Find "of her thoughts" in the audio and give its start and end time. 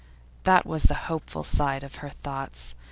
1.83-2.73